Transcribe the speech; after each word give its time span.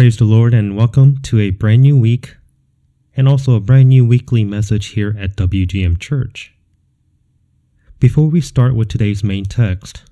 Praise 0.00 0.16
the 0.16 0.24
Lord 0.24 0.54
and 0.54 0.78
welcome 0.78 1.18
to 1.24 1.38
a 1.40 1.50
brand 1.50 1.82
new 1.82 1.94
week 1.94 2.34
and 3.14 3.28
also 3.28 3.54
a 3.54 3.60
brand 3.60 3.90
new 3.90 4.02
weekly 4.02 4.44
message 4.44 4.86
here 4.92 5.14
at 5.18 5.36
WGM 5.36 5.98
Church. 6.00 6.54
Before 7.98 8.28
we 8.28 8.40
start 8.40 8.74
with 8.74 8.88
today's 8.88 9.22
main 9.22 9.44
text, 9.44 10.04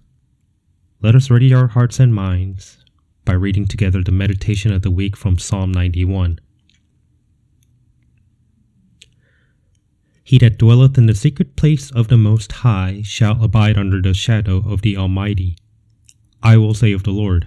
let 1.01 1.15
us 1.15 1.31
ready 1.31 1.55
our 1.55 1.69
hearts 1.69 1.99
and 1.99 2.15
minds 2.15 2.85
by 3.25 3.33
reading 3.33 3.67
together 3.67 4.03
the 4.03 4.13
meditation 4.13 4.75
of 4.75 4.83
the 4.83 4.91
week 4.91 5.17
from 5.17 5.39
Psalm 5.39 5.73
91. 5.73 6.39
He 10.23 10.37
that 10.37 10.59
dwelleth 10.59 10.99
in 10.99 11.07
the 11.07 11.15
secret 11.15 11.57
place 11.57 11.91
of 11.91 12.09
the 12.09 12.19
Most 12.19 12.53
High 12.53 13.01
shall 13.07 13.43
abide 13.43 13.79
under 13.79 14.03
the 14.03 14.13
shadow 14.13 14.59
of 14.71 14.83
the 14.83 14.99
Almighty. 14.99 15.57
I 16.43 16.59
will 16.59 16.75
say 16.75 16.93
of 16.93 17.05
the 17.05 17.11
Lord, 17.11 17.47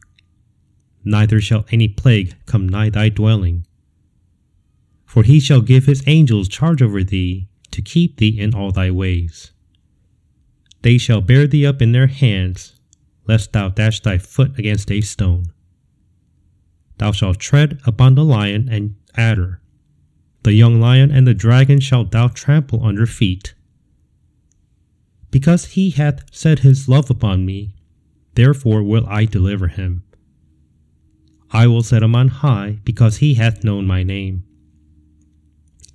neither 1.03 1.41
shall 1.41 1.65
any 1.71 1.87
plague 1.87 2.35
come 2.45 2.67
nigh 2.67 2.89
thy 2.89 3.09
dwelling. 3.09 3.65
For 5.05 5.23
he 5.23 5.39
shall 5.39 5.61
give 5.61 5.85
his 5.85 6.03
angels 6.07 6.47
charge 6.47 6.81
over 6.81 7.03
thee, 7.03 7.47
to 7.71 7.81
keep 7.81 8.17
thee 8.17 8.39
in 8.39 8.53
all 8.53 8.71
thy 8.71 8.91
ways. 8.91 9.51
They 10.81 10.97
shall 10.97 11.21
bear 11.21 11.47
thee 11.47 11.65
up 11.65 11.81
in 11.81 11.91
their 11.91 12.07
hands, 12.07 12.79
lest 13.27 13.53
thou 13.53 13.69
dash 13.69 14.01
thy 14.01 14.17
foot 14.17 14.57
against 14.57 14.91
a 14.91 15.01
stone. 15.01 15.45
Thou 16.97 17.11
shalt 17.11 17.39
tread 17.39 17.79
upon 17.85 18.15
the 18.15 18.25
lion 18.25 18.67
and 18.69 18.95
adder. 19.15 19.61
The 20.43 20.53
young 20.53 20.79
lion 20.79 21.11
and 21.11 21.27
the 21.27 21.33
dragon 21.33 21.79
shalt 21.79 22.11
thou 22.11 22.27
trample 22.27 22.83
under 22.83 23.05
feet. 23.05 23.53
Because 25.29 25.65
he 25.65 25.91
hath 25.91 26.23
set 26.31 26.59
his 26.59 26.89
love 26.89 27.09
upon 27.09 27.45
me, 27.45 27.75
therefore 28.35 28.83
will 28.83 29.05
I 29.07 29.25
deliver 29.25 29.67
him. 29.67 30.03
I 31.53 31.67
will 31.67 31.83
set 31.83 32.01
him 32.01 32.15
on 32.15 32.29
high, 32.29 32.79
because 32.85 33.17
he 33.17 33.33
hath 33.33 33.63
known 33.63 33.85
my 33.85 34.03
name. 34.03 34.43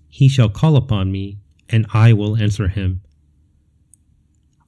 He 0.09 0.29
shall 0.29 0.51
call 0.51 0.77
upon 0.77 1.11
me, 1.11 1.39
and 1.69 1.87
I 1.95 2.13
will 2.13 2.37
answer 2.37 2.69
him. 2.69 3.01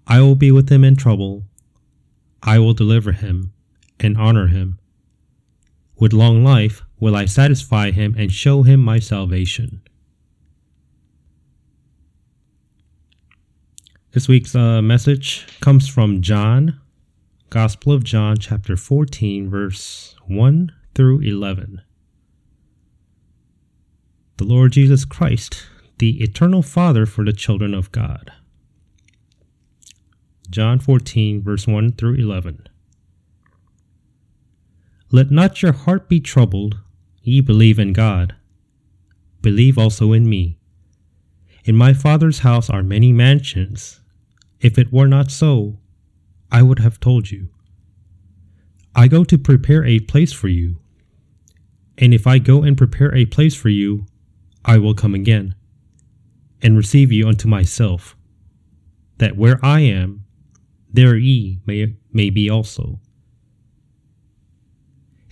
I 0.07 0.21
will 0.23 0.35
be 0.35 0.51
with 0.51 0.71
him 0.71 0.85
in 0.85 0.97
trouble. 0.97 1.45
I 2.43 2.59
will 2.59 2.73
deliver 2.73 3.13
him 3.13 3.53
and 4.01 4.17
honor 4.17 4.47
him. 4.47 4.79
With 5.97 6.15
long 6.15 6.43
life 6.43 6.83
will 6.99 7.15
I 7.15 7.27
satisfy 7.27 7.91
him 7.91 8.15
and 8.17 8.33
show 8.33 8.63
him 8.63 8.81
my 8.81 8.99
salvation. 8.99 9.83
This 14.13 14.27
week's 14.27 14.55
uh, 14.55 14.81
message 14.81 15.47
comes 15.61 15.87
from 15.87 16.23
John, 16.23 16.81
Gospel 17.51 17.93
of 17.93 18.05
John, 18.05 18.39
chapter 18.39 18.77
14, 18.77 19.51
verse 19.51 20.17
1 20.27 20.73
through 20.99 21.21
11. 21.21 21.81
The 24.39 24.45
Lord 24.45 24.73
Jesus 24.73 25.05
Christ, 25.05 25.65
the 25.99 26.21
eternal 26.21 26.61
Father 26.61 27.07
for 27.07 27.25
the 27.25 27.33
children 27.33 27.73
of 27.73 27.93
God. 27.93 28.33
John 30.51 30.81
14, 30.81 31.41
verse 31.41 31.69
1 31.69 31.93
through 31.93 32.15
11. 32.15 32.67
Let 35.13 35.31
not 35.31 35.63
your 35.63 35.73
heart 35.73 36.09
be 36.09 36.19
troubled, 36.19 36.79
ye 37.23 37.41
believe 37.43 37.79
in 37.79 37.93
God. 37.93 38.35
Believe 39.41 39.79
also 39.79 40.13
in 40.13 40.29
me. 40.29 40.59
In 41.65 41.77
my 41.77 41.93
Father's 41.93 42.41
house 42.41 42.69
are 42.69 42.83
many 42.83 43.13
mansions. 43.13 44.01
If 44.61 44.77
it 44.77 44.93
were 44.93 45.07
not 45.07 45.31
so, 45.31 45.79
I 46.51 46.63
would 46.63 46.81
have 46.81 46.99
told 46.99 47.31
you. 47.31 47.51
I 48.97 49.07
go 49.07 49.23
to 49.23 49.39
prepare 49.39 49.85
a 49.85 50.01
place 50.01 50.33
for 50.33 50.49
you. 50.49 50.81
And 51.99 52.15
if 52.15 52.27
I 52.27 52.39
go 52.39 52.63
and 52.63 52.79
prepare 52.79 53.15
a 53.15 53.27
place 53.27 53.55
for 53.55 53.69
you, 53.69 54.07
I 54.65 54.79
will 54.79 54.95
come 54.95 55.15
again 55.15 55.55
and 56.63 56.77
receive 56.77 57.13
you 57.13 57.29
unto 57.29 57.49
myself, 57.49 58.17
that 59.19 59.37
where 59.37 59.59
I 59.65 59.81
am, 59.81 60.25
there 60.91 61.17
ye 61.17 61.61
may, 61.67 61.95
may 62.13 62.31
be 62.31 62.49
also. 62.49 63.01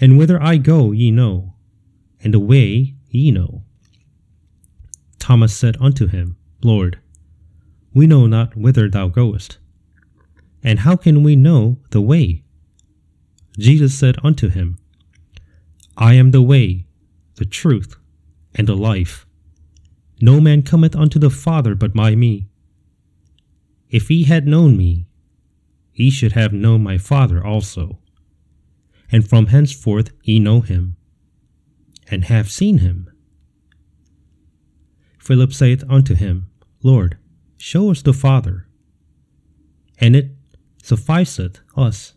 And 0.01 0.19
whither 0.19 0.43
I 0.43 0.57
go 0.57 0.93
ye 0.93 1.11
know, 1.11 1.55
and 2.23 2.35
the 2.35 2.41
way 2.41 2.95
ye 3.11 3.31
know. 3.31 3.63
Thomas 5.19 5.57
said 5.57 5.77
unto 5.81 6.07
him, 6.07 6.37
Lord, 6.63 6.99
we 7.95 8.07
know 8.07 8.27
not 8.27 8.57
whither 8.57 8.91
thou 8.91 9.09
goest, 9.09 9.59
and 10.63 10.81
how 10.81 10.97
can 10.97 11.23
we 11.23 11.37
know 11.37 11.79
the 11.91 12.01
way? 12.01 12.43
Jesus 13.59 13.95
said 13.95 14.17
unto 14.23 14.49
him, 14.49 14.79
I 15.97 16.15
am 16.15 16.31
the 16.31 16.43
way, 16.43 16.87
the 17.37 17.47
truth, 17.47 17.97
and 18.55 18.69
the 18.69 18.77
life. 18.77 19.27
No 20.21 20.41
man 20.41 20.63
cometh 20.63 20.95
unto 20.95 21.19
the 21.19 21.31
Father 21.31 21.75
but 21.75 21.95
by 21.95 22.15
me. 22.15 22.49
If 23.89 24.11
ye 24.11 24.25
had 24.25 24.47
known 24.47 24.77
me, 24.77 25.07
ye 25.95 26.11
should 26.11 26.33
have 26.33 26.53
known 26.53 26.83
my 26.83 26.99
Father 26.99 27.45
also. 27.45 27.99
And 29.11 29.29
from 29.29 29.47
henceforth 29.47 30.11
ye 30.23 30.39
know 30.39 30.61
him, 30.61 30.97
and 32.11 32.25
have 32.25 32.51
seen 32.51 32.79
him. 32.79 33.11
Philip 35.19 35.53
saith 35.53 35.85
unto 35.89 36.15
him, 36.15 36.51
Lord, 36.83 37.19
show 37.57 37.91
us 37.91 38.03
the 38.03 38.13
Father, 38.13 38.67
and 39.99 40.15
it 40.15 40.31
sufficeth 40.83 41.61
us. 41.77 42.15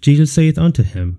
Jesus 0.00 0.32
saith 0.32 0.58
unto 0.58 0.82
him, 0.82 1.18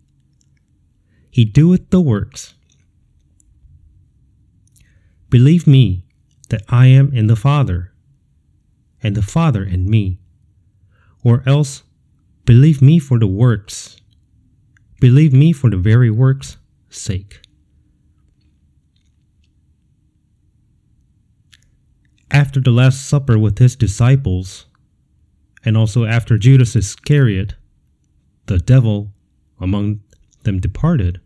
he 1.31 1.45
doeth 1.45 1.89
the 1.89 2.01
works. 2.01 2.53
Believe 5.29 5.65
me 5.65 6.03
that 6.49 6.61
I 6.67 6.87
am 6.87 7.13
in 7.13 7.27
the 7.27 7.37
Father, 7.37 7.93
and 9.01 9.15
the 9.15 9.21
Father 9.21 9.63
in 9.63 9.89
me, 9.89 10.19
or 11.23 11.41
else 11.45 11.83
believe 12.45 12.81
me 12.81 12.99
for 12.99 13.17
the 13.17 13.27
works. 13.27 13.95
Believe 14.99 15.31
me 15.31 15.53
for 15.53 15.69
the 15.69 15.77
very 15.77 16.11
works' 16.11 16.57
sake. 16.89 17.39
After 22.29 22.59
the 22.59 22.71
Last 22.71 23.07
Supper 23.07 23.39
with 23.39 23.57
his 23.57 23.75
disciples, 23.77 24.65
and 25.63 25.77
also 25.77 26.05
after 26.05 26.37
Judas 26.37 26.75
Iscariot, 26.75 27.55
the 28.47 28.57
devil 28.57 29.13
among 29.59 30.01
them 30.43 30.59
departed. 30.59 31.21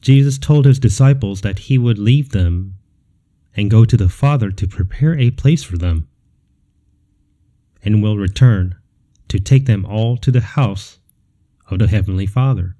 Jesus 0.00 0.38
told 0.38 0.64
his 0.64 0.78
disciples 0.78 1.40
that 1.40 1.60
he 1.60 1.76
would 1.76 1.98
leave 1.98 2.30
them 2.30 2.74
and 3.56 3.70
go 3.70 3.84
to 3.84 3.96
the 3.96 4.08
Father 4.08 4.50
to 4.50 4.68
prepare 4.68 5.18
a 5.18 5.32
place 5.32 5.64
for 5.64 5.76
them, 5.76 6.08
and 7.82 8.02
will 8.02 8.16
return 8.16 8.76
to 9.28 9.38
take 9.38 9.66
them 9.66 9.84
all 9.84 10.16
to 10.16 10.30
the 10.30 10.40
house 10.40 10.98
of 11.70 11.78
the 11.78 11.88
Heavenly 11.88 12.26
Father. 12.26 12.76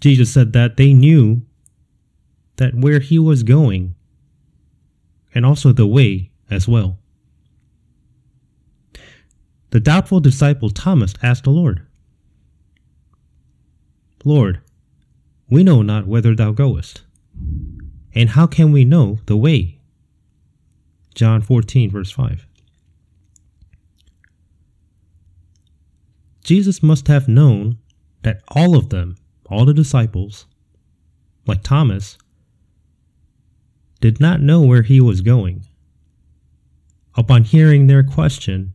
Jesus 0.00 0.32
said 0.32 0.52
that 0.52 0.76
they 0.76 0.92
knew 0.92 1.42
that 2.56 2.74
where 2.74 3.00
he 3.00 3.18
was 3.18 3.42
going 3.42 3.94
and 5.34 5.44
also 5.44 5.72
the 5.72 5.86
way 5.86 6.30
as 6.50 6.68
well. 6.68 6.98
The 9.74 9.80
doubtful 9.80 10.20
disciple 10.20 10.70
Thomas 10.70 11.14
asked 11.20 11.42
the 11.42 11.50
Lord, 11.50 11.84
Lord, 14.24 14.60
we 15.50 15.64
know 15.64 15.82
not 15.82 16.06
whither 16.06 16.32
thou 16.32 16.52
goest, 16.52 17.02
and 18.14 18.30
how 18.30 18.46
can 18.46 18.70
we 18.70 18.84
know 18.84 19.18
the 19.26 19.36
way? 19.36 19.80
John 21.16 21.42
14, 21.42 21.90
verse 21.90 22.12
5. 22.12 22.46
Jesus 26.44 26.80
must 26.80 27.08
have 27.08 27.26
known 27.26 27.78
that 28.22 28.42
all 28.46 28.76
of 28.76 28.90
them, 28.90 29.16
all 29.50 29.64
the 29.64 29.74
disciples, 29.74 30.46
like 31.48 31.64
Thomas, 31.64 32.16
did 34.00 34.20
not 34.20 34.40
know 34.40 34.62
where 34.62 34.82
he 34.82 35.00
was 35.00 35.20
going. 35.20 35.66
Upon 37.16 37.42
hearing 37.42 37.88
their 37.88 38.04
question, 38.04 38.73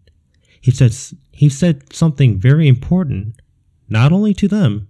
he 0.62 0.72
said, 0.72 0.96
he 1.32 1.50
said 1.50 1.94
something 1.94 2.40
very 2.40 2.68
important, 2.68 3.42
not 3.88 4.12
only 4.12 4.34
to 4.36 4.48
them, 4.48 4.88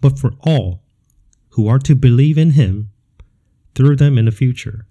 but 0.00 0.18
for 0.18 0.32
all 0.40 0.82
who 1.50 1.68
are 1.68 1.78
to 1.78 1.94
believe 1.94 2.38
in 2.38 2.52
him 2.52 2.90
through 3.74 3.96
them 3.96 4.18
in 4.18 4.24
the 4.24 4.32
future. 4.32 4.86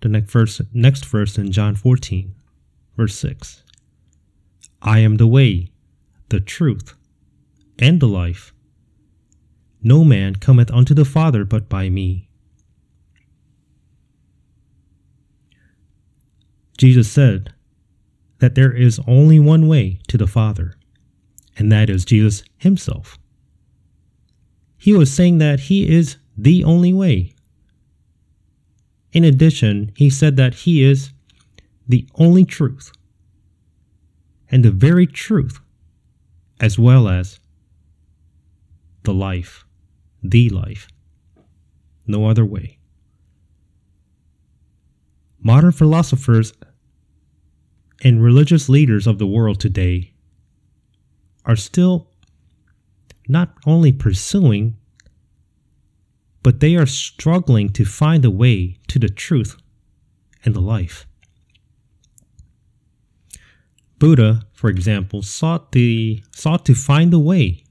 The 0.00 0.08
next 0.08 0.30
verse, 0.30 0.60
next 0.72 1.04
verse 1.06 1.38
in 1.38 1.52
John 1.52 1.74
14, 1.74 2.34
verse 2.96 3.16
6. 3.16 3.62
I 4.82 5.00
am 5.00 5.16
the 5.16 5.26
way, 5.26 5.72
the 6.28 6.40
truth, 6.40 6.94
and 7.78 8.00
the 8.00 8.06
life. 8.06 8.52
No 9.82 10.04
man 10.04 10.36
cometh 10.36 10.70
unto 10.70 10.94
the 10.94 11.04
Father 11.04 11.44
but 11.44 11.68
by 11.68 11.88
me. 11.88 12.28
Jesus 16.76 17.10
said 17.10 17.52
that 18.40 18.54
there 18.54 18.72
is 18.72 19.00
only 19.06 19.38
one 19.38 19.68
way 19.68 19.98
to 20.08 20.16
the 20.16 20.26
Father, 20.26 20.74
and 21.56 21.70
that 21.72 21.90
is 21.90 22.04
Jesus 22.04 22.42
Himself. 22.58 23.18
He 24.76 24.92
was 24.92 25.12
saying 25.12 25.38
that 25.38 25.60
He 25.60 25.88
is 25.88 26.16
the 26.36 26.62
only 26.64 26.92
way. 26.92 27.34
In 29.12 29.24
addition, 29.24 29.92
He 29.96 30.10
said 30.10 30.36
that 30.36 30.54
He 30.54 30.82
is 30.82 31.12
the 31.88 32.06
only 32.16 32.44
truth 32.44 32.92
and 34.50 34.64
the 34.64 34.70
very 34.70 35.06
truth, 35.06 35.60
as 36.60 36.78
well 36.78 37.08
as 37.08 37.38
the 39.02 39.12
life, 39.12 39.64
the 40.22 40.48
life. 40.48 40.88
No 42.06 42.26
other 42.26 42.44
way. 42.44 42.78
Modern 45.40 45.72
philosophers 45.72 46.52
and 48.02 48.22
religious 48.22 48.68
leaders 48.68 49.06
of 49.06 49.18
the 49.18 49.26
world 49.26 49.58
today 49.58 50.12
are 51.44 51.56
still 51.56 52.08
not 53.28 53.54
only 53.66 53.92
pursuing, 53.92 54.76
but 56.42 56.60
they 56.60 56.76
are 56.76 56.86
struggling 56.86 57.68
to 57.70 57.84
find 57.84 58.24
a 58.24 58.30
way 58.30 58.78
to 58.88 58.98
the 58.98 59.08
truth 59.08 59.56
and 60.44 60.54
the 60.54 60.60
life. 60.60 61.06
Buddha, 63.98 64.46
for 64.52 64.70
example, 64.70 65.22
sought, 65.22 65.72
the, 65.72 66.22
sought 66.32 66.64
to 66.66 66.74
find 66.74 67.12
the 67.12 67.18
way, 67.18 67.64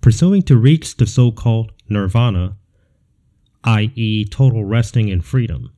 pursuing 0.00 0.42
to 0.42 0.56
reach 0.56 0.96
the 0.96 1.06
so 1.06 1.32
called 1.32 1.72
nirvana, 1.88 2.56
i.e., 3.64 4.24
total 4.24 4.64
resting 4.64 5.10
and 5.10 5.24
freedom. 5.24 5.72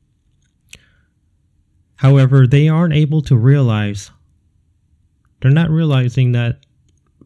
However, 2.03 2.45
they 2.45 2.67
aren't 2.67 2.93
able 2.93 3.21
to 3.21 3.37
realize, 3.37 4.11
they're 5.39 5.51
not 5.51 5.69
realizing 5.69 6.33
that 6.33 6.59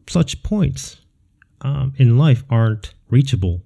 such 0.08 0.44
points 0.44 1.00
um, 1.62 1.94
in 1.96 2.16
life 2.16 2.44
aren't 2.48 2.94
reachable. 3.10 3.60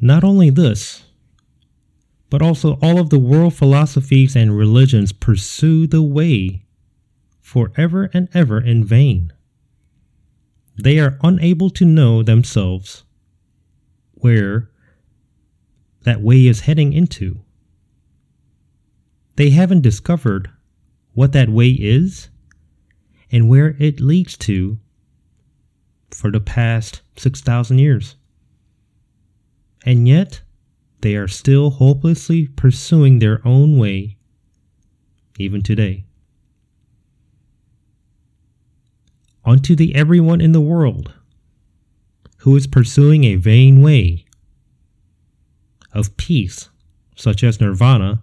Not 0.00 0.24
only 0.24 0.48
this, 0.48 1.04
but 2.30 2.40
also 2.40 2.78
all 2.80 2.98
of 2.98 3.10
the 3.10 3.18
world 3.18 3.52
philosophies 3.52 4.34
and 4.34 4.56
religions 4.56 5.12
pursue 5.12 5.86
the 5.86 6.00
way 6.00 6.64
forever 7.42 8.08
and 8.14 8.30
ever 8.32 8.58
in 8.58 8.84
vain. 8.84 9.34
They 10.82 10.98
are 10.98 11.18
unable 11.22 11.68
to 11.70 11.84
know 11.84 12.22
themselves 12.22 13.04
where 14.12 14.70
that 16.04 16.22
way 16.22 16.46
is 16.46 16.60
heading 16.60 16.94
into. 16.94 17.40
They 19.40 19.48
haven't 19.48 19.80
discovered 19.80 20.50
what 21.14 21.32
that 21.32 21.48
way 21.48 21.70
is 21.70 22.28
and 23.32 23.48
where 23.48 23.74
it 23.78 23.98
leads 23.98 24.36
to 24.36 24.78
for 26.10 26.30
the 26.30 26.42
past 26.42 27.00
6,000 27.16 27.78
years. 27.78 28.16
And 29.86 30.06
yet, 30.06 30.42
they 31.00 31.16
are 31.16 31.26
still 31.26 31.70
hopelessly 31.70 32.48
pursuing 32.48 33.18
their 33.18 33.40
own 33.48 33.78
way, 33.78 34.18
even 35.38 35.62
today. 35.62 36.04
Unto 39.42 39.74
the 39.74 39.94
everyone 39.94 40.42
in 40.42 40.52
the 40.52 40.60
world 40.60 41.14
who 42.40 42.54
is 42.56 42.66
pursuing 42.66 43.24
a 43.24 43.36
vain 43.36 43.80
way 43.80 44.26
of 45.94 46.18
peace, 46.18 46.68
such 47.16 47.42
as 47.42 47.58
nirvana, 47.58 48.22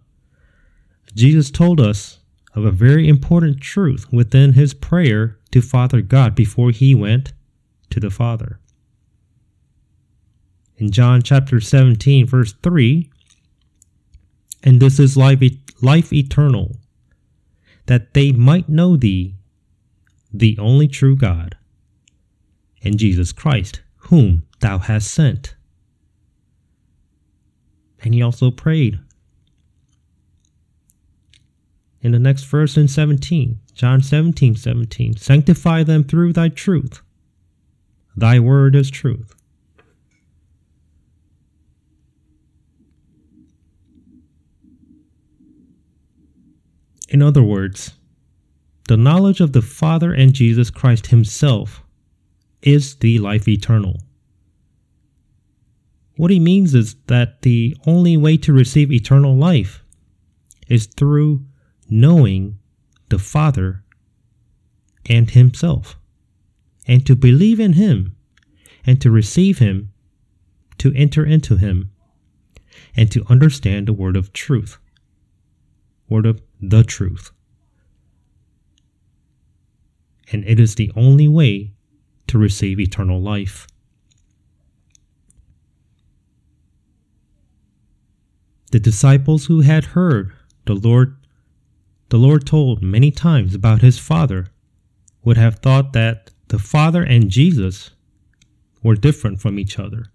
Jesus 1.18 1.52
told 1.52 1.82
us 1.82 2.20
of 2.54 2.64
a 2.64 2.72
very 2.72 3.10
important 3.10 3.60
truth 3.60 4.06
within 4.14 4.54
his 4.54 4.74
prayer 4.74 5.38
to 5.52 5.62
Father 5.62 6.02
God 6.02 6.36
before 6.36 6.72
he 6.72 6.94
went 6.94 7.34
to 7.90 8.00
the 8.00 8.10
Father 8.10 8.60
in 10.78 10.92
John 10.92 11.22
chapter 11.22 11.60
17, 11.60 12.28
verse 12.28 12.54
3. 12.64 13.10
And 14.64 14.80
this 14.80 15.00
is 15.00 15.18
life, 15.18 15.42
life 15.82 16.14
eternal, 16.14 16.78
that 17.88 18.14
they 18.14 18.32
might 18.32 18.70
know 18.70 18.96
thee, 18.96 19.36
the 20.32 20.58
only 20.60 20.88
true 20.88 21.16
God, 21.16 21.58
and 22.84 22.98
Jesus 22.98 23.32
Christ, 23.32 23.82
whom 23.96 24.44
thou 24.60 24.78
hast 24.78 25.12
sent. 25.12 25.56
And 28.04 28.14
he 28.14 28.22
also 28.22 28.52
prayed. 28.52 29.00
In 32.08 32.14
the 32.14 32.20
next 32.20 32.46
verse 32.46 32.78
in 32.78 32.88
17, 32.88 33.60
John 33.74 34.02
17, 34.02 34.56
17, 34.56 35.18
sanctify 35.18 35.84
them 35.84 36.06
through 36.06 36.32
thy 36.32 36.48
truth. 36.48 37.02
Thy 38.16 38.40
word 38.40 38.78
is 38.78 38.90
truth. 38.90 39.36
In 47.10 47.22
other 47.22 47.44
words, 47.44 47.96
the 48.88 48.96
knowledge 48.96 49.42
of 49.42 49.52
the 49.52 49.62
Father 49.62 50.14
and 50.14 50.32
Jesus 50.32 50.70
Christ 50.70 51.08
Himself 51.08 51.84
is 52.62 52.96
the 52.96 53.20
life 53.20 53.50
eternal. 53.50 53.98
What 56.16 56.32
he 56.32 56.40
means 56.40 56.74
is 56.74 56.96
that 57.08 57.42
the 57.42 57.76
only 57.86 58.16
way 58.16 58.38
to 58.38 58.54
receive 58.54 58.94
eternal 58.94 59.36
life 59.36 59.84
is 60.70 60.86
through 60.86 61.44
knowing 61.90 62.60
the 63.10 63.20
Father 63.20 63.84
and 65.06 65.30
Himself, 65.32 65.98
and 66.88 67.06
to 67.06 67.16
believe 67.16 67.60
in 67.60 67.74
Him, 67.74 68.16
and 68.86 69.02
to 69.02 69.12
receive 69.12 69.60
Him, 69.60 69.92
to 70.78 70.94
enter 70.94 71.26
into 71.26 71.58
Him, 71.58 71.92
and 72.96 73.12
to 73.12 73.26
understand 73.30 73.88
the 73.88 73.94
word 73.94 74.16
of 74.16 74.34
truth, 74.34 74.78
word 76.10 76.26
of 76.26 76.42
the 76.62 76.84
truth. 76.84 77.32
And 80.32 80.44
it 80.46 80.60
is 80.60 80.76
the 80.76 80.92
only 80.96 81.28
way 81.28 81.72
to 82.28 82.38
receive 82.38 82.80
eternal 82.80 83.22
life. 83.22 83.68
The 88.72 88.80
disciples 88.80 89.46
who 89.46 89.62
had 89.62 89.86
heard 89.86 90.34
the 90.66 90.76
Lord 90.76 91.16
the 92.10 92.18
Lord 92.18 92.46
told 92.46 92.82
many 92.82 93.12
times 93.12 93.54
about 93.54 93.82
his 93.82 94.00
Father 94.00 94.48
would 95.24 95.38
have 95.38 95.60
thought 95.60 95.94
that 95.94 96.32
the 96.48 96.60
Father 96.60 97.04
and 97.04 97.30
Jesus 97.30 97.92
were 98.82 98.96
different 98.96 99.42
from 99.42 99.60
each 99.60 99.78
other. 99.78 100.06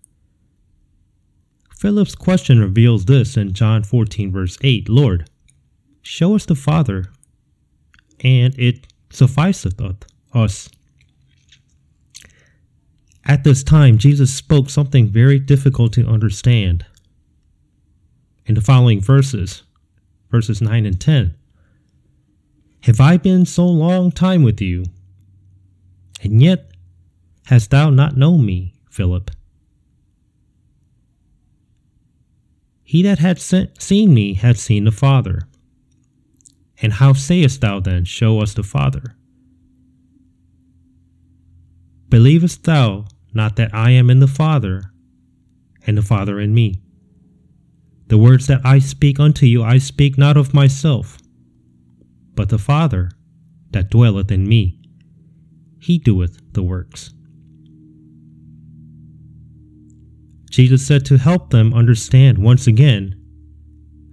Philip's 1.76 2.14
question 2.14 2.60
reveals 2.60 3.04
this 3.06 3.36
in 3.36 3.52
John 3.52 3.82
14, 3.82 4.30
verse 4.32 4.56
8 4.62 4.88
Lord, 4.88 5.28
show 6.00 6.34
us 6.34 6.46
the 6.46 6.54
Father, 6.54 7.06
and 8.20 8.58
it 8.58 8.86
sufficeth 9.10 9.80
us. 10.32 10.68
At 13.24 13.44
this 13.44 13.62
time, 13.62 13.98
Jesus 13.98 14.32
spoke 14.34 14.70
something 14.70 15.08
very 15.08 15.38
difficult 15.38 15.92
to 15.94 16.06
understand. 16.06 16.86
In 18.46 18.54
the 18.54 18.60
following 18.60 19.00
verses, 19.00 19.62
verses 20.30 20.60
9 20.60 20.86
and 20.86 21.00
10, 21.00 21.34
Have 22.82 23.00
I 23.00 23.16
been 23.16 23.46
so 23.46 23.64
long 23.64 24.10
time 24.10 24.42
with 24.42 24.60
you, 24.60 24.84
and 26.20 26.42
yet 26.42 26.72
hast 27.46 27.70
thou 27.70 27.90
not 27.90 28.16
known 28.16 28.44
me, 28.44 28.74
Philip? 28.90 29.30
He 32.82 33.02
that 33.04 33.20
had 33.20 33.40
seen 33.40 34.12
me 34.12 34.34
had 34.34 34.58
seen 34.58 34.84
the 34.84 34.90
Father. 34.90 35.42
And 36.82 36.94
how 36.94 37.12
sayest 37.12 37.60
thou 37.60 37.78
then, 37.78 38.04
Show 38.04 38.40
us 38.40 38.52
the 38.52 38.64
Father? 38.64 39.14
Believest 42.08 42.64
thou 42.64 43.06
not 43.32 43.54
that 43.56 43.72
I 43.72 43.92
am 43.92 44.10
in 44.10 44.18
the 44.18 44.26
Father, 44.26 44.92
and 45.86 45.96
the 45.96 46.02
Father 46.02 46.40
in 46.40 46.52
me? 46.52 46.82
The 48.08 48.18
words 48.18 48.48
that 48.48 48.60
I 48.64 48.80
speak 48.80 49.20
unto 49.20 49.46
you, 49.46 49.62
I 49.62 49.78
speak 49.78 50.18
not 50.18 50.36
of 50.36 50.52
myself, 50.52 51.21
but 52.34 52.48
the 52.48 52.58
Father 52.58 53.10
that 53.70 53.90
dwelleth 53.90 54.30
in 54.30 54.48
me. 54.48 54.78
He 55.80 55.98
doeth 55.98 56.38
the 56.52 56.62
works. 56.62 57.12
Jesus 60.50 60.86
said 60.86 61.04
to 61.06 61.16
help 61.16 61.50
them 61.50 61.72
understand 61.72 62.38
once 62.38 62.66
again 62.66 63.14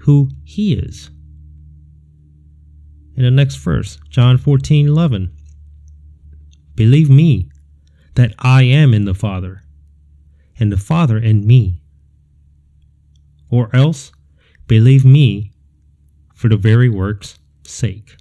who 0.01 0.29
He 0.43 0.73
is. 0.73 1.11
In 3.15 3.23
the 3.23 3.31
next 3.31 3.55
verse, 3.57 3.99
John 4.09 4.37
14 4.37 4.87
11. 4.87 5.35
Believe 6.75 7.09
me 7.09 7.49
that 8.15 8.33
I 8.39 8.63
am 8.63 8.93
in 8.93 9.03
the 9.03 9.13
Father, 9.13 9.63
and 10.57 10.71
the 10.71 10.77
Father 10.77 11.17
in 11.17 11.45
me. 11.45 11.81
Or 13.49 13.69
else, 13.75 14.13
believe 14.67 15.03
me 15.03 15.51
for 16.33 16.47
the 16.47 16.55
very 16.55 16.87
work's 16.87 17.37
sake. 17.69 18.17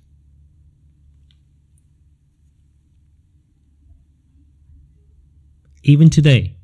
Even 5.82 6.10
today, 6.10 6.56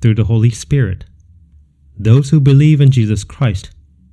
through 0.00 0.14
the 0.14 0.24
Holy 0.24 0.50
Spirit, 0.50 1.04
those 1.98 2.30
who 2.30 2.40
believe 2.40 2.80
in 2.80 2.90
Jesus 2.90 3.24
Christ, 3.24 3.70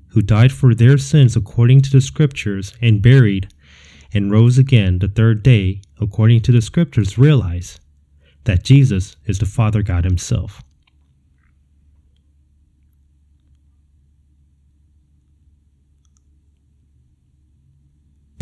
who 0.10 0.22
died 0.22 0.52
for 0.52 0.74
their 0.74 0.98
sins 0.98 1.36
according 1.36 1.82
to 1.82 1.92
the 1.92 2.02
Scriptures 2.02 2.74
and 2.82 3.02
buried 3.02 3.50
and 4.14 4.32
rose 4.32 4.58
again 4.58 5.00
the 5.00 5.08
third 5.08 5.44
day 5.44 5.82
according 6.00 6.42
to 6.42 6.52
the 6.52 6.62
Scriptures, 6.62 7.18
realize 7.18 7.80
that 8.46 8.64
Jesus 8.64 9.16
is 9.26 9.40
the 9.40 9.46
Father 9.46 9.82
God 9.82 10.06
Himself. 10.06 10.62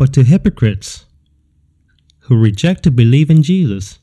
But 0.02 0.12
to 0.14 0.24
hypocrites 0.24 1.06
who 2.22 2.36
reject 2.36 2.82
to 2.82 2.90
believe 2.90 3.30
in 3.30 3.44
Jesus, 3.44 4.00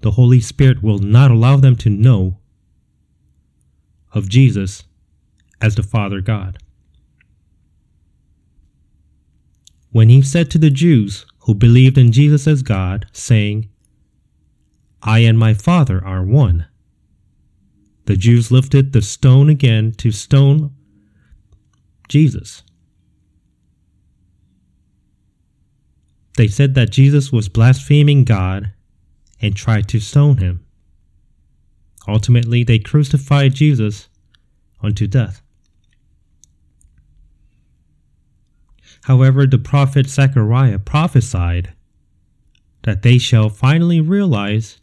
the 0.00 0.12
Holy 0.12 0.40
Spirit 0.40 0.80
will 0.80 1.00
not 1.00 1.32
allow 1.32 1.56
them 1.56 1.74
to 1.78 1.90
know 1.90 2.38
of 4.12 4.28
Jesus 4.28 4.84
as 5.60 5.74
the 5.74 5.82
Father 5.82 6.20
God. 6.20 6.56
When 9.90 10.08
he 10.08 10.22
said 10.22 10.52
to 10.52 10.58
the 10.58 10.70
Jews 10.70 11.26
who 11.46 11.54
believed 11.56 11.98
in 11.98 12.12
Jesus 12.12 12.46
as 12.46 12.62
God, 12.62 13.06
saying, 13.10 13.68
I 15.02 15.18
and 15.18 15.36
my 15.36 15.52
Father 15.52 16.00
are 16.04 16.22
one. 16.22 16.66
The 18.04 18.16
Jews 18.16 18.52
lifted 18.52 18.92
the 18.92 19.02
stone 19.02 19.48
again 19.48 19.90
to 19.94 20.12
stone 20.12 20.70
Jesus. 22.06 22.62
They 26.36 26.48
said 26.48 26.74
that 26.74 26.90
Jesus 26.90 27.30
was 27.30 27.48
blaspheming 27.48 28.24
God 28.24 28.72
and 29.40 29.54
tried 29.54 29.88
to 29.88 30.00
stone 30.00 30.38
him. 30.38 30.64
Ultimately, 32.08 32.64
they 32.64 32.78
crucified 32.78 33.54
Jesus 33.54 34.08
unto 34.82 35.06
death. 35.06 35.42
However, 39.04 39.46
the 39.46 39.58
prophet 39.58 40.08
Zechariah 40.08 40.78
prophesied 40.78 41.72
that 42.82 43.02
they 43.02 43.18
shall 43.18 43.48
finally 43.48 44.00
realize 44.00 44.80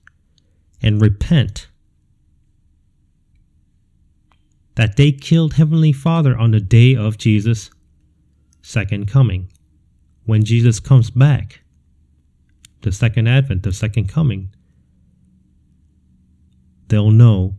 and 0.81 1.01
repent 1.01 1.67
that 4.75 4.95
they 4.95 5.11
killed 5.11 5.55
Heavenly 5.55 5.91
Father 5.91 6.37
on 6.37 6.51
the 6.51 6.61
day 6.61 6.95
of 6.95 7.17
Jesus' 7.17 7.69
second 8.61 9.07
coming. 9.09 9.49
When 10.29 10.43
Jesus 10.43 10.79
comes 10.79 11.09
back, 11.09 11.61
the 12.81 12.91
second 12.91 13.25
advent, 13.25 13.63
the 13.63 13.73
second 13.73 14.09
coming, 14.09 14.53
they'll 16.87 17.09
know 17.09 17.55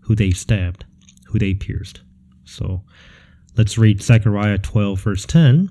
who 0.00 0.16
they 0.16 0.32
stabbed, 0.32 0.84
who 1.26 1.38
they 1.38 1.54
pierced. 1.54 2.00
So 2.42 2.82
let's 3.56 3.78
read 3.78 4.02
Zechariah 4.02 4.58
12, 4.58 5.00
verse 5.02 5.24
10. 5.24 5.70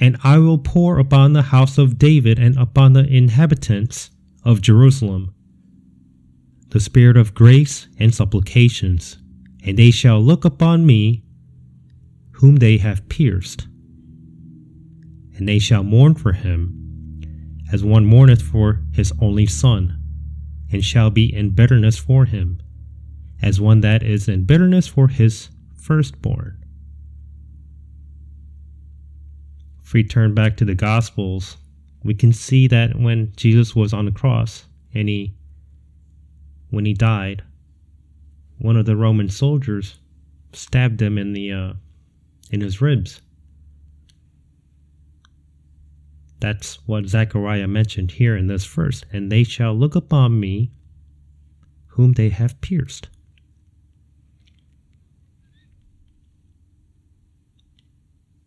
And 0.00 0.16
I 0.24 0.38
will 0.38 0.58
pour 0.58 0.98
upon 0.98 1.32
the 1.32 1.42
house 1.42 1.78
of 1.78 1.96
David 1.96 2.36
and 2.36 2.58
upon 2.58 2.92
the 2.92 3.06
inhabitants 3.06 4.10
of 4.44 4.60
Jerusalem, 4.60 5.32
the 6.70 6.80
spirit 6.80 7.16
of 7.16 7.34
grace 7.34 7.86
and 8.00 8.12
supplications, 8.12 9.16
and 9.64 9.78
they 9.78 9.92
shall 9.92 10.20
look 10.20 10.44
upon 10.44 10.86
me, 10.86 11.22
whom 12.32 12.56
they 12.56 12.78
have 12.78 13.08
pierced. 13.08 13.68
And 15.36 15.48
they 15.48 15.58
shall 15.58 15.82
mourn 15.82 16.14
for 16.14 16.32
him, 16.32 17.20
as 17.72 17.84
one 17.84 18.06
mourneth 18.06 18.42
for 18.42 18.80
his 18.92 19.12
only 19.20 19.46
son, 19.46 19.98
and 20.70 20.84
shall 20.84 21.10
be 21.10 21.34
in 21.34 21.50
bitterness 21.50 21.98
for 21.98 22.24
him, 22.24 22.60
as 23.42 23.60
one 23.60 23.80
that 23.80 24.02
is 24.02 24.28
in 24.28 24.44
bitterness 24.44 24.86
for 24.86 25.08
his 25.08 25.48
firstborn. 25.74 26.64
If 29.82 29.92
we 29.92 30.04
turn 30.04 30.34
back 30.34 30.56
to 30.58 30.64
the 30.64 30.74
Gospels, 30.74 31.56
we 32.02 32.14
can 32.14 32.32
see 32.32 32.68
that 32.68 32.98
when 32.98 33.32
Jesus 33.36 33.74
was 33.74 33.92
on 33.92 34.04
the 34.04 34.12
cross 34.12 34.66
and 34.92 35.08
he 35.08 35.34
when 36.70 36.84
he 36.84 36.94
died, 36.94 37.42
one 38.58 38.76
of 38.76 38.86
the 38.86 38.96
Roman 38.96 39.28
soldiers 39.28 39.96
stabbed 40.52 41.00
him 41.00 41.18
in 41.18 41.32
the 41.32 41.52
uh, 41.52 41.72
in 42.50 42.60
his 42.60 42.80
ribs. 42.80 43.20
That's 46.44 46.74
what 46.86 47.06
Zechariah 47.06 47.66
mentioned 47.66 48.10
here 48.10 48.36
in 48.36 48.48
this 48.48 48.66
verse. 48.66 49.02
And 49.10 49.32
they 49.32 49.44
shall 49.44 49.72
look 49.72 49.94
upon 49.94 50.38
me, 50.38 50.72
whom 51.86 52.12
they 52.12 52.28
have 52.28 52.60
pierced. 52.60 53.08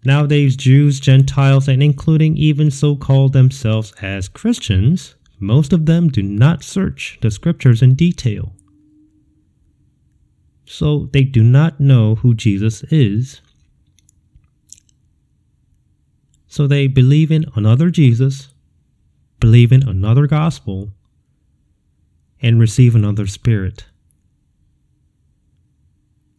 Nowadays, 0.06 0.56
Jews, 0.56 1.00
Gentiles, 1.00 1.68
and 1.68 1.82
including 1.82 2.38
even 2.38 2.70
so 2.70 2.96
called 2.96 3.34
themselves 3.34 3.94
as 4.00 4.30
Christians, 4.30 5.16
most 5.40 5.74
of 5.74 5.88
them 5.88 6.10
do 6.10 6.22
not 6.22 6.64
search 6.64 7.18
the 7.24 7.32
scriptures 7.32 7.82
in 7.82 7.96
detail. 7.96 8.54
So 10.68 11.10
they 11.14 11.24
do 11.24 11.42
not 11.42 11.80
know 11.80 12.14
who 12.14 12.36
Jesus 12.36 12.84
is. 12.92 13.42
So 16.48 16.68
they 16.68 16.88
believe 16.88 17.32
in 17.32 17.46
another 17.56 17.90
Jesus, 17.90 18.50
believe 19.40 19.72
in 19.72 19.88
another 19.88 20.28
gospel, 20.28 20.90
and 22.42 22.60
receive 22.60 22.96
another 22.96 23.28
spirit. 23.28 23.86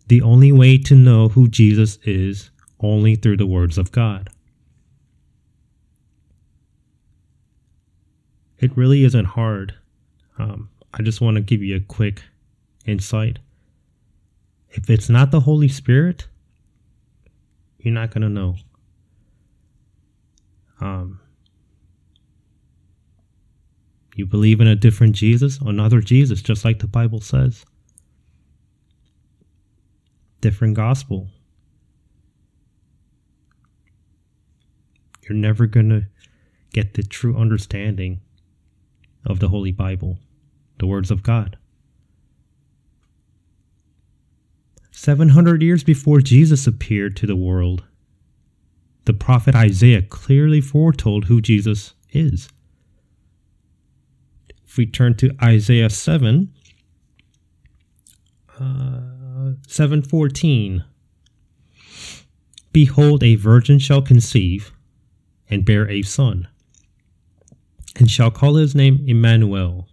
The 0.06 0.22
only 0.22 0.52
way 0.52 0.78
to 0.78 0.94
know 0.94 1.28
who 1.28 1.48
Jesus 1.48 1.98
is 2.04 2.50
only 2.80 3.14
through 3.16 3.36
the 3.36 3.46
words 3.46 3.76
of 3.76 3.92
God. 3.92 4.30
It 8.58 8.76
really 8.76 9.04
isn't 9.04 9.26
hard. 9.26 9.74
Um, 10.38 10.70
I 10.94 11.02
just 11.02 11.20
want 11.20 11.36
to 11.36 11.42
give 11.42 11.62
you 11.62 11.76
a 11.76 11.80
quick 11.80 12.22
insight. 12.86 13.38
If 14.70 14.88
it's 14.88 15.08
not 15.08 15.30
the 15.30 15.40
Holy 15.40 15.68
Spirit, 15.68 16.26
you're 17.78 17.94
not 17.94 18.10
going 18.10 18.22
to 18.22 18.28
know. 18.28 18.56
Um, 20.80 21.20
You 24.18 24.26
believe 24.26 24.60
in 24.60 24.66
a 24.66 24.74
different 24.74 25.14
Jesus, 25.14 25.60
another 25.60 26.00
Jesus, 26.00 26.42
just 26.42 26.64
like 26.64 26.80
the 26.80 26.88
Bible 26.88 27.20
says. 27.20 27.64
Different 30.40 30.74
gospel. 30.74 31.28
You're 35.22 35.38
never 35.38 35.66
going 35.66 35.90
to 35.90 36.06
get 36.72 36.94
the 36.94 37.04
true 37.04 37.36
understanding 37.36 38.18
of 39.24 39.38
the 39.38 39.50
Holy 39.50 39.70
Bible, 39.70 40.18
the 40.80 40.86
words 40.88 41.12
of 41.12 41.22
God. 41.22 41.56
700 44.90 45.62
years 45.62 45.84
before 45.84 46.20
Jesus 46.20 46.66
appeared 46.66 47.14
to 47.18 47.26
the 47.28 47.36
world, 47.36 47.84
the 49.08 49.14
prophet 49.14 49.54
Isaiah 49.54 50.02
clearly 50.02 50.60
foretold 50.60 51.24
who 51.24 51.40
Jesus 51.40 51.94
is. 52.10 52.50
If 54.66 54.76
we 54.76 54.84
turn 54.84 55.16
to 55.16 55.34
Isaiah 55.42 55.88
7, 55.88 56.52
uh, 58.60 59.00
714, 59.66 60.84
Behold, 62.70 63.24
a 63.24 63.34
virgin 63.36 63.78
shall 63.78 64.02
conceive 64.02 64.72
and 65.48 65.64
bear 65.64 65.88
a 65.88 66.02
son, 66.02 66.46
and 67.96 68.10
shall 68.10 68.30
call 68.30 68.56
his 68.56 68.74
name 68.74 69.02
Emmanuel. 69.06 69.88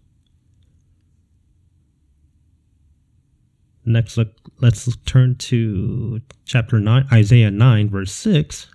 Next, 3.85 4.17
let, 4.17 4.27
let's 4.59 4.93
turn 5.05 5.35
to 5.35 6.19
chapter 6.43 6.81
9, 6.81 7.07
Isaiah 7.13 7.49
9, 7.49 7.89
verse 7.89 8.11
6. 8.11 8.74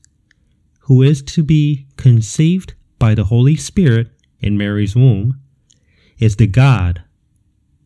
who 0.81 1.01
is 1.01 1.21
to 1.21 1.43
be 1.43 1.87
conceived 1.97 2.73
by 2.99 3.15
the 3.15 3.25
Holy 3.25 3.55
Spirit 3.55 4.09
in 4.39 4.57
Mary's 4.57 4.95
womb, 4.95 5.39
is 6.19 6.35
the 6.35 6.47
God, 6.47 7.03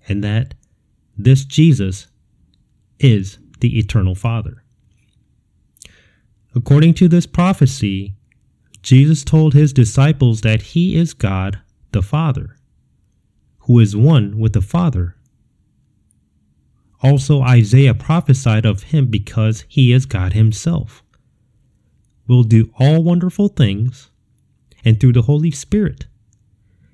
and 0.08 0.24
that 0.24 0.54
this 1.18 1.46
Jesus 1.46 2.08
is 3.00 3.38
the 3.60 3.78
eternal 3.80 4.16
Father. 4.16 4.64
According 6.54 6.94
to 6.96 7.08
this 7.08 7.26
prophecy, 7.26 8.16
Jesus 8.82 9.24
told 9.24 9.54
his 9.54 9.74
disciples 9.74 10.42
that 10.42 10.62
he 10.62 10.96
is 10.96 11.14
God 11.14 11.60
the 11.92 12.02
Father, 12.02 12.58
who 13.60 13.80
is 13.80 13.96
one 13.96 14.38
with 14.38 14.54
the 14.54 14.62
Father 14.62 15.16
also, 17.06 17.44
Isaiah 17.44 17.94
prophesied 17.94 18.66
of 18.66 18.84
him 18.84 19.06
because 19.06 19.64
he 19.68 19.94
is 19.94 20.08
God 20.08 20.34
himself. 20.34 21.04
Will 22.28 22.44
do 22.44 22.72
all 22.80 23.04
wonderful 23.04 23.50
things, 23.50 24.10
and 24.84 25.00
through 25.00 25.14
the 25.14 25.24
Holy 25.24 25.52
Spirit. 25.52 26.06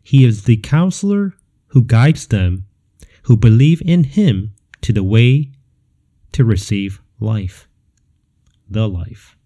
He 0.04 0.26
is 0.26 0.44
the 0.44 0.58
counselor 0.58 1.34
who 1.68 1.84
guides 1.84 2.28
them 2.28 2.66
who 3.24 3.38
believe 3.38 3.82
in 3.86 4.04
him 4.04 4.54
to 4.82 4.92
the 4.92 5.04
way 5.04 5.52
to 6.32 6.44
receive 6.44 7.02
life, 7.20 7.68
the 8.70 8.90
life. 8.90 9.38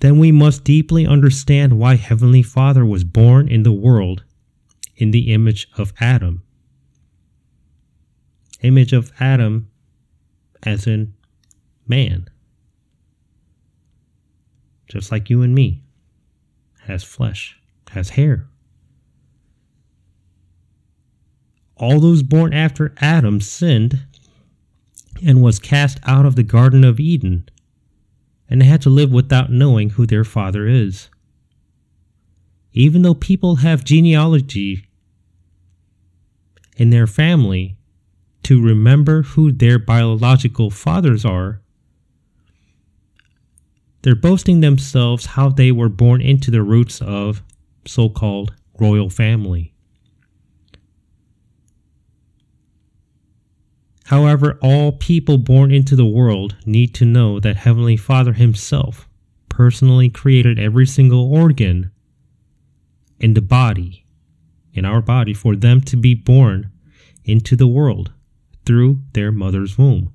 Then 0.00 0.18
we 0.18 0.30
must 0.32 0.64
deeply 0.64 1.06
understand 1.06 1.78
why 1.78 1.96
Heavenly 1.96 2.42
Father 2.42 2.84
was 2.84 3.04
born 3.04 3.48
in 3.48 3.64
the 3.64 3.72
world 3.72 4.24
in 4.96 5.10
the 5.10 5.32
image 5.32 5.68
of 5.76 5.92
Adam 5.98 6.42
image 8.64 8.92
of 8.92 9.12
Adam 9.20 9.70
as 10.62 10.86
in 10.86 11.14
man. 11.86 12.28
Just 14.88 15.10
like 15.10 15.30
you 15.30 15.42
and 15.42 15.54
me, 15.54 15.82
has 16.82 17.02
flesh, 17.02 17.58
has 17.90 18.10
hair. 18.10 18.46
All 21.76 22.00
those 22.00 22.22
born 22.22 22.52
after 22.52 22.94
Adam 22.98 23.40
sinned 23.40 24.00
and 25.24 25.42
was 25.42 25.58
cast 25.58 25.98
out 26.04 26.26
of 26.26 26.36
the 26.36 26.42
Garden 26.42 26.84
of 26.84 27.00
Eden, 27.00 27.48
and 28.48 28.62
had 28.62 28.82
to 28.82 28.90
live 28.90 29.10
without 29.10 29.50
knowing 29.50 29.90
who 29.90 30.06
their 30.06 30.24
father 30.24 30.66
is. 30.66 31.08
Even 32.72 33.02
though 33.02 33.14
people 33.14 33.56
have 33.56 33.84
genealogy 33.84 34.86
in 36.76 36.90
their 36.90 37.06
family, 37.06 37.76
to 38.42 38.62
remember 38.62 39.22
who 39.22 39.50
their 39.50 39.78
biological 39.78 40.70
fathers 40.70 41.24
are, 41.24 41.62
they're 44.04 44.14
boasting 44.14 44.60
themselves 44.60 45.24
how 45.24 45.48
they 45.48 45.72
were 45.72 45.88
born 45.88 46.20
into 46.20 46.50
the 46.50 46.62
roots 46.62 47.00
of 47.00 47.42
so 47.86 48.10
called 48.10 48.52
royal 48.78 49.08
family. 49.08 49.72
However, 54.04 54.58
all 54.60 54.92
people 54.92 55.38
born 55.38 55.72
into 55.72 55.96
the 55.96 56.04
world 56.04 56.54
need 56.66 56.94
to 56.96 57.06
know 57.06 57.40
that 57.40 57.56
Heavenly 57.56 57.96
Father 57.96 58.34
Himself 58.34 59.08
personally 59.48 60.10
created 60.10 60.58
every 60.58 60.86
single 60.86 61.32
organ 61.32 61.90
in 63.18 63.32
the 63.32 63.40
body, 63.40 64.04
in 64.74 64.84
our 64.84 65.00
body, 65.00 65.32
for 65.32 65.56
them 65.56 65.80
to 65.80 65.96
be 65.96 66.14
born 66.14 66.70
into 67.24 67.56
the 67.56 67.66
world 67.66 68.12
through 68.66 69.00
their 69.14 69.32
mother's 69.32 69.78
womb. 69.78 70.12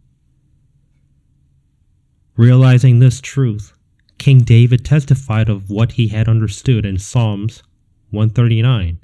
Realizing 2.37 2.99
this 2.99 3.19
truth, 3.19 3.73
King 4.19 4.41
David 4.41 4.85
testified 4.85 5.49
of 5.49 5.69
what 5.69 5.93
he 5.93 6.09
had 6.09 6.27
understood 6.29 6.85
in 6.85 6.99
Psalms 6.99 7.63
139, 8.11 8.99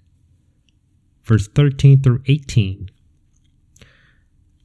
verse 1.23 1.47
13 1.47 2.01
through 2.01 2.21
18. 2.27 2.91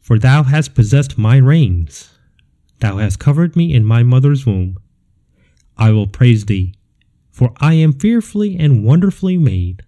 For 0.01 0.19
thou 0.19 0.43
hast 0.43 0.75
possessed 0.75 1.17
my 1.17 1.37
reins, 1.37 2.11
thou 2.81 2.99
hast 2.99 3.19
covered 3.19 3.57
me 3.57 3.73
in 3.73 3.85
my 3.85 4.03
mother's 4.03 4.45
womb. 4.45 4.79
I 5.79 5.93
will 5.93 6.07
praise 6.07 6.45
thee, 6.45 6.75
for 7.31 7.53
I 7.59 7.75
am 7.75 7.95
fearfully 7.95 8.59
and 8.59 8.85
wonderfully 8.85 9.39
made. 9.39 9.83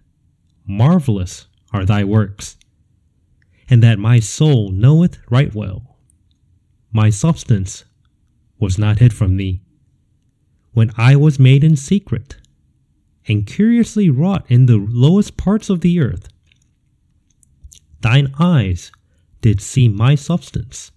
Marvelous 0.65 1.45
are 1.71 1.85
thy 1.85 2.03
works 2.03 2.57
and 3.73 3.81
that 3.81 3.97
my 3.97 4.19
soul 4.19 4.69
knoweth 4.69 5.17
right 5.31 5.55
well. 5.55 5.97
My 6.91 7.09
substance 7.09 7.85
was 8.59 8.77
not 8.77 8.99
hid 8.99 9.13
from 9.13 9.37
thee, 9.37 9.62
when 10.73 10.91
I 10.97 11.15
was 11.15 11.39
made 11.39 11.63
in 11.63 11.75
secret, 11.75 12.37
and 13.27 13.47
curiously 13.47 14.09
wrought 14.09 14.45
in 14.49 14.65
the 14.65 14.77
lowest 14.77 15.37
parts 15.37 15.69
of 15.69 15.81
the 15.81 15.99
earth. 15.99 16.27
Thine 18.01 18.33
eyes 18.37 18.91
did 19.41 19.61
see 19.61 19.87
my 19.87 20.15
substance, 20.15 20.91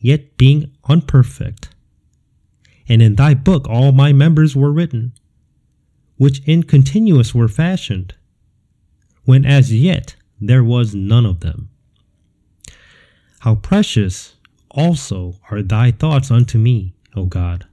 yet 0.00 0.36
being 0.36 0.70
unperfect. 0.84 1.70
And 2.88 3.02
in 3.02 3.16
thy 3.16 3.34
book 3.34 3.68
all 3.68 3.92
my 3.92 4.12
members 4.12 4.54
were 4.54 4.72
written, 4.72 5.12
which 6.16 6.40
in 6.46 6.62
continuous 6.62 7.34
were 7.34 7.48
fashioned, 7.48 8.14
when 9.24 9.44
as 9.44 9.72
yet 9.72 10.16
there 10.40 10.64
was 10.64 10.94
none 10.94 11.26
of 11.26 11.40
them. 11.40 11.68
How 13.40 13.54
precious 13.54 14.36
also 14.70 15.36
are 15.50 15.62
thy 15.62 15.90
thoughts 15.90 16.30
unto 16.30 16.58
me, 16.58 16.94
O 17.16 17.24
God! 17.24 17.66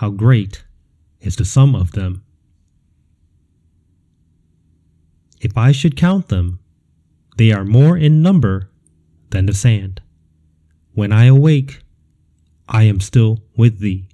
How 0.00 0.08
great 0.08 0.64
is 1.20 1.36
the 1.36 1.44
sum 1.44 1.74
of 1.74 1.92
them! 1.92 2.24
If 5.42 5.58
I 5.58 5.72
should 5.72 5.94
count 5.94 6.28
them, 6.28 6.58
they 7.36 7.52
are 7.52 7.66
more 7.66 7.98
in 7.98 8.22
number 8.22 8.70
than 9.28 9.44
the 9.44 9.52
sand. 9.52 10.00
When 10.94 11.12
I 11.12 11.26
awake, 11.26 11.82
I 12.66 12.84
am 12.84 13.00
still 13.00 13.42
with 13.58 13.80
thee. 13.80 14.08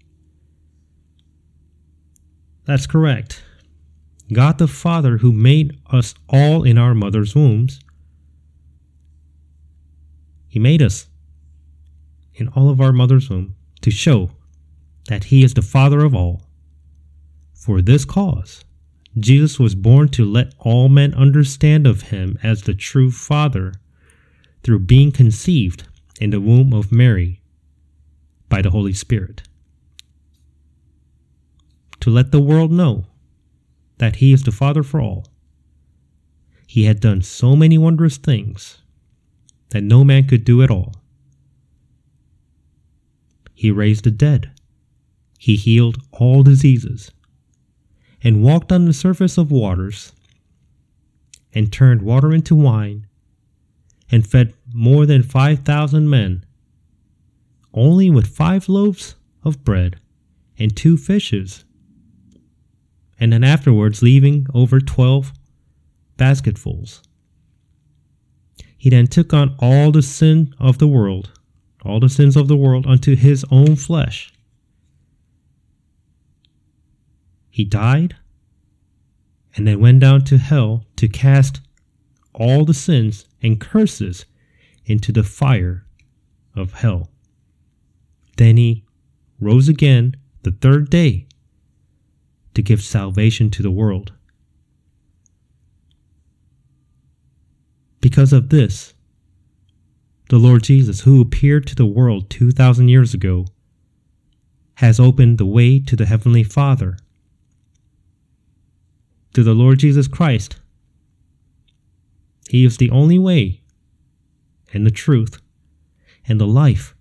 That's 2.64 2.88
correct. 2.88 3.44
God 4.32 4.58
the 4.58 4.66
Father, 4.66 5.18
who 5.18 5.30
made 5.30 5.78
us 5.88 6.16
all 6.28 6.64
in 6.64 6.78
our 6.78 6.94
mother's 6.96 7.36
wombs, 7.36 7.78
he 10.48 10.58
made 10.58 10.82
us 10.82 11.06
in 12.34 12.48
all 12.48 12.70
of 12.70 12.80
our 12.80 12.92
mother's 12.92 13.30
womb 13.30 13.54
to 13.82 13.92
show 13.92 14.32
that 15.08 15.24
He 15.24 15.44
is 15.44 15.54
the 15.54 15.62
Father 15.62 16.04
of 16.04 16.14
all. 16.14 16.42
For 17.54 17.82
this 17.82 18.04
cause, 18.04 18.64
Jesus 19.18 19.58
was 19.58 19.74
born 19.74 20.08
to 20.10 20.24
let 20.24 20.54
all 20.58 20.88
men 20.88 21.14
understand 21.14 21.86
of 21.86 22.02
him 22.02 22.38
as 22.42 22.62
the 22.62 22.74
true 22.74 23.10
Father 23.10 23.74
through 24.62 24.80
being 24.80 25.10
conceived 25.10 25.88
in 26.20 26.30
the 26.30 26.40
womb 26.40 26.72
of 26.72 26.92
Mary 26.92 27.40
by 28.48 28.60
the 28.60 28.70
Holy 28.70 28.92
Spirit. 28.92 29.42
To 32.00 32.10
let 32.10 32.30
the 32.30 32.40
world 32.40 32.70
know 32.70 33.06
that 33.98 34.16
he 34.16 34.32
is 34.32 34.42
the 34.42 34.52
Father 34.52 34.82
for 34.82 35.00
all. 35.00 35.26
He 36.66 36.84
had 36.84 37.00
done 37.00 37.22
so 37.22 37.56
many 37.56 37.78
wondrous 37.78 38.18
things 38.18 38.82
that 39.70 39.82
no 39.82 40.04
man 40.04 40.28
could 40.28 40.44
do 40.44 40.62
at 40.62 40.70
all. 40.70 40.94
He 43.54 43.70
raised 43.70 44.04
the 44.04 44.10
dead. 44.10 44.50
He 45.38 45.56
healed 45.56 45.98
all 46.12 46.42
diseases 46.42 47.10
and 48.22 48.42
walked 48.42 48.72
on 48.72 48.84
the 48.84 48.92
surface 48.92 49.38
of 49.38 49.50
waters 49.50 50.12
and 51.52 51.72
turned 51.72 52.02
water 52.02 52.32
into 52.32 52.54
wine 52.54 53.06
and 54.10 54.26
fed 54.26 54.54
more 54.72 55.06
than 55.06 55.22
5,000 55.22 56.08
men 56.08 56.44
only 57.76 58.08
with 58.10 58.26
five 58.26 58.68
loaves 58.68 59.14
of 59.44 59.62
bread 59.62 60.00
and 60.58 60.74
two 60.74 60.96
fishes, 60.96 61.64
and 63.20 63.32
then 63.32 63.44
afterwards 63.44 64.02
leaving 64.02 64.46
over 64.54 64.80
12 64.80 65.32
basketfuls. 66.16 67.02
He 68.78 68.88
then 68.88 69.06
took 69.06 69.34
on 69.34 69.54
all 69.58 69.92
the 69.92 70.02
sin 70.02 70.54
of 70.58 70.78
the 70.78 70.88
world, 70.88 71.30
all 71.84 72.00
the 72.00 72.08
sins 72.08 72.36
of 72.36 72.48
the 72.48 72.56
world 72.56 72.86
unto 72.86 73.14
his 73.14 73.44
own 73.50 73.76
flesh. 73.76 74.32
He 77.56 77.64
died 77.64 78.14
and 79.56 79.66
then 79.66 79.80
went 79.80 80.00
down 80.00 80.24
to 80.24 80.36
hell 80.36 80.84
to 80.96 81.08
cast 81.08 81.62
all 82.34 82.66
the 82.66 82.74
sins 82.74 83.24
and 83.42 83.58
curses 83.58 84.26
into 84.84 85.10
the 85.10 85.22
fire 85.22 85.86
of 86.54 86.74
hell. 86.74 87.08
Then 88.36 88.58
he 88.58 88.84
rose 89.40 89.70
again 89.70 90.16
the 90.42 90.50
third 90.50 90.90
day 90.90 91.28
to 92.52 92.60
give 92.60 92.82
salvation 92.82 93.48
to 93.52 93.62
the 93.62 93.70
world. 93.70 94.12
Because 98.02 98.34
of 98.34 98.50
this, 98.50 98.92
the 100.28 100.36
Lord 100.36 100.62
Jesus, 100.62 101.00
who 101.00 101.22
appeared 101.22 101.66
to 101.68 101.74
the 101.74 101.86
world 101.86 102.28
2,000 102.28 102.88
years 102.88 103.14
ago, 103.14 103.46
has 104.74 105.00
opened 105.00 105.38
the 105.38 105.46
way 105.46 105.78
to 105.78 105.96
the 105.96 106.04
Heavenly 106.04 106.42
Father. 106.42 106.98
To 109.36 109.42
the 109.42 109.52
Lord 109.52 109.78
Jesus 109.78 110.08
Christ. 110.08 110.56
He 112.48 112.64
is 112.64 112.78
the 112.78 112.88
only 112.90 113.18
way, 113.18 113.60
and 114.72 114.86
the 114.86 114.90
truth, 114.90 115.42
and 116.26 116.40
the 116.40 116.46
life 116.46 116.94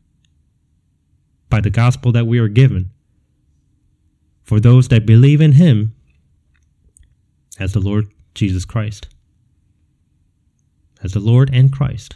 by 1.49 1.61
the 1.61 1.69
gospel 1.69 2.11
that 2.11 2.27
we 2.27 2.37
are 2.39 2.49
given 2.49 2.91
for 4.43 4.59
those 4.59 4.89
that 4.89 5.05
believe 5.05 5.39
in 5.39 5.53
Him 5.53 5.95
as 7.57 7.71
the 7.71 7.79
Lord 7.79 8.07
Jesus 8.33 8.65
Christ 8.65 9.07
as 11.01 11.13
the 11.13 11.21
Lord 11.21 11.49
and 11.53 11.71
Christ. 11.71 12.15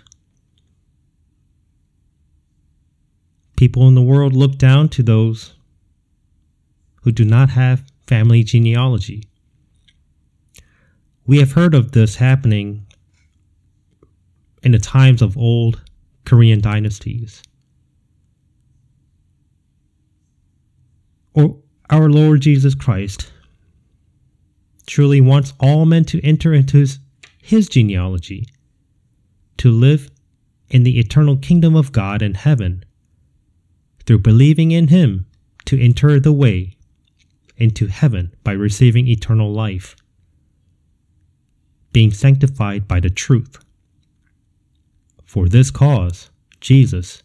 People 3.55 3.87
in 3.87 3.95
the 3.95 4.01
world 4.01 4.33
look 4.33 4.57
down 4.57 4.89
to 4.89 5.01
those 5.01 5.53
who 7.03 7.13
do 7.13 7.23
not 7.23 7.51
have 7.51 7.83
family 8.05 8.43
genealogy. 8.43 9.28
We 11.29 11.37
have 11.37 11.51
heard 11.51 11.75
of 11.75 11.91
this 11.91 12.15
happening 12.15 12.87
in 14.63 14.71
the 14.71 14.79
times 14.79 15.21
of 15.21 15.37
old 15.37 15.79
Korean 16.25 16.59
dynasties. 16.59 17.43
Or 21.35 21.55
our 21.91 22.09
Lord 22.09 22.41
Jesus 22.41 22.73
Christ 22.73 23.31
truly 24.87 25.21
wants 25.21 25.53
all 25.59 25.85
men 25.85 26.03
to 26.05 26.19
enter 26.25 26.51
into 26.51 26.77
his, 26.77 26.97
his 27.43 27.69
genealogy 27.69 28.47
to 29.57 29.69
live 29.69 30.09
in 30.71 30.81
the 30.81 30.97
eternal 30.97 31.37
kingdom 31.37 31.75
of 31.75 31.91
God 31.91 32.23
in 32.23 32.33
heaven 32.33 32.83
through 34.07 34.23
believing 34.23 34.71
in 34.71 34.87
Him 34.87 35.27
to 35.65 35.79
enter 35.79 36.19
the 36.19 36.33
way 36.33 36.75
into 37.55 37.85
heaven 37.85 38.33
by 38.43 38.53
receiving 38.53 39.07
eternal 39.07 39.53
life, 39.53 39.95
being 41.91 42.11
sanctified 42.11 42.87
by 42.87 42.99
the 42.99 43.09
truth. 43.09 43.57
For 45.25 45.47
this 45.47 45.71
cause, 45.71 46.29
Jesus, 46.59 47.23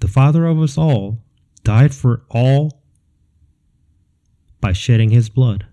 the 0.00 0.08
Father 0.08 0.46
of 0.46 0.60
us 0.60 0.76
all, 0.78 1.18
died 1.62 1.94
for 1.94 2.22
all 2.30 2.82
by 4.60 4.72
shedding 4.72 5.10
his 5.10 5.28
blood. 5.28 5.66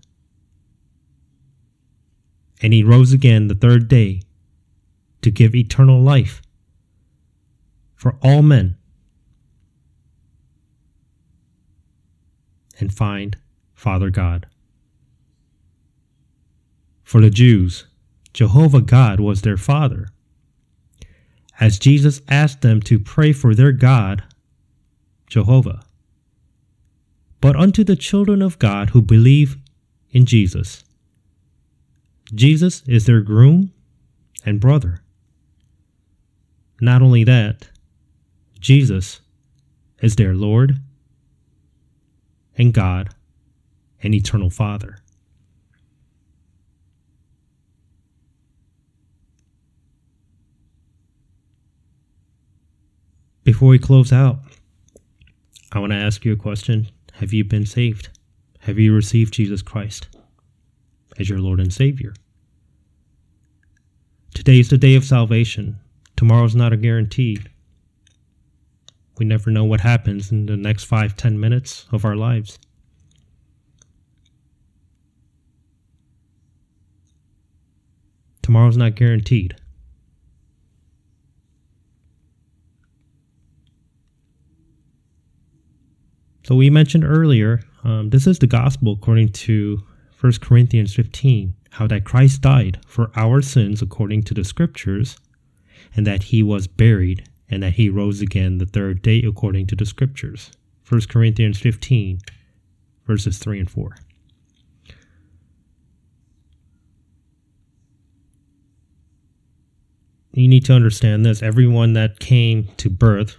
And 2.60 2.72
he 2.72 2.82
rose 2.82 3.12
again 3.12 3.48
the 3.48 3.54
third 3.54 3.88
day 3.88 4.22
to 5.22 5.30
give 5.30 5.54
eternal 5.54 6.00
life 6.00 6.42
for 7.94 8.16
all 8.22 8.42
men 8.42 8.76
and 12.78 12.92
find 12.92 13.36
Father 13.74 14.10
God. 14.10 14.46
For 17.12 17.20
the 17.20 17.28
Jews, 17.28 17.84
Jehovah 18.32 18.80
God 18.80 19.20
was 19.20 19.42
their 19.42 19.58
Father. 19.58 20.08
As 21.60 21.78
Jesus 21.78 22.22
asked 22.26 22.62
them 22.62 22.80
to 22.84 22.98
pray 22.98 23.34
for 23.34 23.54
their 23.54 23.70
God, 23.70 24.22
Jehovah. 25.26 25.84
But 27.42 27.54
unto 27.54 27.84
the 27.84 27.96
children 27.96 28.40
of 28.40 28.58
God 28.58 28.90
who 28.90 29.02
believe 29.02 29.58
in 30.10 30.24
Jesus, 30.24 30.84
Jesus 32.32 32.82
is 32.88 33.04
their 33.04 33.20
groom 33.20 33.74
and 34.46 34.58
brother. 34.58 35.02
Not 36.80 37.02
only 37.02 37.24
that, 37.24 37.68
Jesus 38.58 39.20
is 40.00 40.16
their 40.16 40.32
Lord 40.34 40.80
and 42.56 42.72
God 42.72 43.10
and 44.02 44.14
eternal 44.14 44.48
Father. 44.48 45.01
Before 53.44 53.70
we 53.70 53.78
close 53.78 54.12
out, 54.12 54.38
I 55.72 55.80
want 55.80 55.92
to 55.92 55.98
ask 55.98 56.24
you 56.24 56.32
a 56.32 56.36
question. 56.36 56.88
Have 57.14 57.32
you 57.32 57.44
been 57.44 57.66
saved? 57.66 58.08
Have 58.60 58.78
you 58.78 58.94
received 58.94 59.34
Jesus 59.34 59.62
Christ 59.62 60.06
as 61.18 61.28
your 61.28 61.40
Lord 61.40 61.58
and 61.58 61.72
Savior? 61.72 62.14
Today 64.32 64.60
is 64.60 64.68
the 64.68 64.78
day 64.78 64.94
of 64.94 65.04
salvation. 65.04 65.80
Tomorrow's 66.16 66.54
not 66.54 66.72
a 66.72 66.76
guarantee. 66.76 67.38
We 69.18 69.26
never 69.26 69.50
know 69.50 69.64
what 69.64 69.80
happens 69.80 70.30
in 70.30 70.46
the 70.46 70.56
next 70.56 70.84
five, 70.84 71.16
ten 71.16 71.40
minutes 71.40 71.86
of 71.90 72.04
our 72.04 72.14
lives. 72.14 72.60
Tomorrow's 78.40 78.76
not 78.76 78.94
guaranteed. 78.94 79.56
So 86.44 86.56
we 86.56 86.70
mentioned 86.70 87.04
earlier, 87.04 87.62
um, 87.84 88.10
this 88.10 88.26
is 88.26 88.38
the 88.38 88.46
gospel 88.46 88.94
according 88.94 89.30
to 89.30 89.82
1 90.20 90.32
Corinthians 90.40 90.94
15, 90.94 91.54
how 91.70 91.86
that 91.86 92.04
Christ 92.04 92.40
died 92.40 92.80
for 92.86 93.10
our 93.14 93.42
sins 93.42 93.80
according 93.80 94.24
to 94.24 94.34
the 94.34 94.44
scriptures 94.44 95.16
and 95.94 96.06
that 96.06 96.24
he 96.24 96.42
was 96.42 96.66
buried, 96.66 97.28
and 97.48 97.62
that 97.62 97.74
he 97.74 97.88
rose 97.88 98.20
again 98.20 98.58
the 98.58 98.66
third 98.66 99.02
day 99.02 99.22
according 99.26 99.66
to 99.66 99.76
the 99.76 99.84
scriptures. 99.84 100.50
1 100.88 101.02
Corinthians 101.02 101.58
15, 101.58 102.18
verses 103.06 103.38
3 103.38 103.60
and 103.60 103.70
4. 103.70 103.96
You 110.34 110.48
need 110.48 110.64
to 110.64 110.72
understand 110.72 111.26
this. 111.26 111.42
Everyone 111.42 111.92
that 111.92 112.18
came 112.18 112.68
to 112.78 112.88
birth 112.88 113.36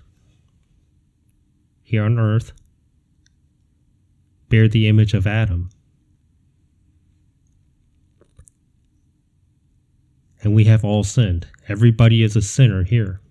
here 1.82 2.04
on 2.04 2.20
earth 2.20 2.52
bear 4.50 4.68
the 4.68 4.88
image 4.88 5.14
of 5.14 5.28
Adam. 5.28 5.70
and 10.44 10.54
we 10.54 10.66
have 10.66 10.84
all 10.84 11.04
sinned. 11.04 11.48
Everybody 11.70 12.22
is 12.22 12.36
a 12.36 12.42
sinner 12.42 12.84
here. 12.84 13.22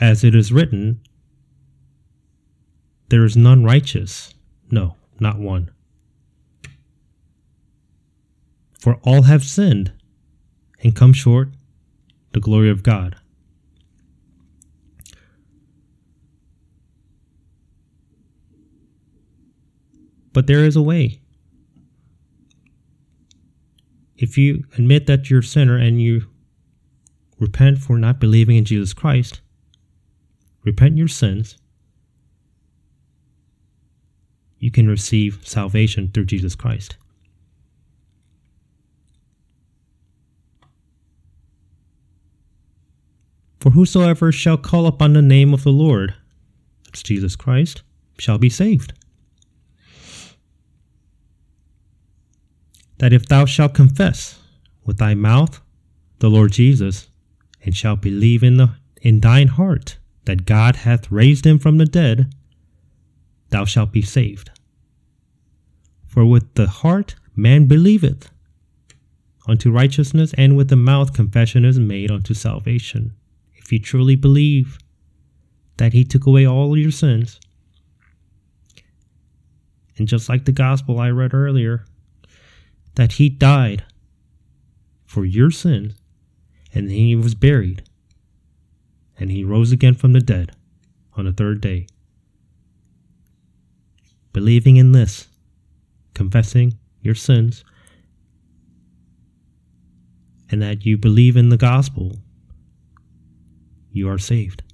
As 0.00 0.22
it 0.22 0.34
is 0.34 0.52
written, 0.52 1.00
there 3.08 3.24
is 3.24 3.36
none 3.36 3.64
righteous. 3.64 4.34
No, 4.70 4.96
not 5.18 5.38
one. 5.38 5.70
For 8.78 8.96
all 9.02 9.22
have 9.22 9.42
sinned 9.42 9.92
and 10.82 10.94
come 10.94 11.12
short 11.12 11.48
the 12.32 12.40
glory 12.40 12.70
of 12.70 12.82
God. 12.82 13.16
But 20.32 20.46
there 20.46 20.64
is 20.64 20.76
a 20.76 20.82
way. 20.82 21.20
If 24.16 24.36
you 24.36 24.64
admit 24.74 25.06
that 25.06 25.30
you're 25.30 25.40
a 25.40 25.44
sinner 25.44 25.76
and 25.76 26.02
you 26.02 26.26
repent 27.38 27.78
for 27.78 27.96
not 27.96 28.18
believing 28.18 28.56
in 28.56 28.64
Jesus 28.64 28.92
Christ, 28.92 29.40
repent 30.64 30.96
your 30.96 31.08
sins, 31.08 31.56
you 34.58 34.70
can 34.70 34.88
receive 34.88 35.40
salvation 35.44 36.10
through 36.12 36.24
Jesus 36.24 36.56
Christ. 36.56 36.96
For 43.60 43.70
whosoever 43.70 44.32
shall 44.32 44.56
call 44.56 44.86
upon 44.86 45.12
the 45.12 45.22
name 45.22 45.52
of 45.52 45.64
the 45.64 45.72
Lord, 45.72 46.14
that's 46.84 47.02
Jesus 47.02 47.36
Christ, 47.36 47.82
shall 48.18 48.38
be 48.38 48.50
saved. 48.50 48.92
That 52.98 53.12
if 53.12 53.26
thou 53.26 53.44
shalt 53.44 53.74
confess 53.74 54.38
with 54.84 54.98
thy 54.98 55.14
mouth 55.14 55.60
the 56.18 56.30
Lord 56.30 56.52
Jesus, 56.52 57.08
and 57.64 57.76
shalt 57.76 58.00
believe 58.00 58.42
in, 58.42 58.56
the, 58.56 58.70
in 59.02 59.20
thine 59.20 59.48
heart 59.48 59.98
that 60.24 60.46
God 60.46 60.76
hath 60.76 61.10
raised 61.10 61.46
him 61.46 61.58
from 61.58 61.78
the 61.78 61.84
dead, 61.84 62.32
thou 63.50 63.64
shalt 63.64 63.92
be 63.92 64.02
saved. 64.02 64.50
For 66.06 66.24
with 66.24 66.54
the 66.54 66.66
heart 66.66 67.14
man 67.36 67.66
believeth 67.66 68.30
unto 69.46 69.70
righteousness, 69.70 70.34
and 70.36 70.56
with 70.56 70.68
the 70.68 70.76
mouth 70.76 71.14
confession 71.14 71.64
is 71.64 71.78
made 71.78 72.10
unto 72.10 72.34
salvation. 72.34 73.14
If 73.56 73.72
you 73.72 73.78
truly 73.78 74.16
believe 74.16 74.78
that 75.78 75.94
he 75.94 76.04
took 76.04 76.26
away 76.26 76.46
all 76.46 76.76
your 76.76 76.90
sins, 76.90 77.40
and 79.96 80.06
just 80.06 80.28
like 80.28 80.44
the 80.44 80.52
gospel 80.52 81.00
I 81.00 81.10
read 81.10 81.32
earlier, 81.32 81.84
that 82.98 83.12
he 83.12 83.28
died 83.28 83.84
for 85.06 85.24
your 85.24 85.52
sins, 85.52 85.94
and 86.74 86.90
he 86.90 87.14
was 87.14 87.36
buried, 87.36 87.84
and 89.16 89.30
he 89.30 89.44
rose 89.44 89.70
again 89.70 89.94
from 89.94 90.12
the 90.14 90.20
dead 90.20 90.50
on 91.16 91.24
the 91.24 91.32
third 91.32 91.60
day. 91.60 91.86
Believing 94.32 94.78
in 94.78 94.90
this, 94.90 95.28
confessing 96.12 96.76
your 97.00 97.14
sins, 97.14 97.64
and 100.50 100.60
that 100.60 100.84
you 100.84 100.98
believe 100.98 101.36
in 101.36 101.50
the 101.50 101.56
gospel, 101.56 102.16
you 103.92 104.08
are 104.08 104.18
saved. 104.18 104.64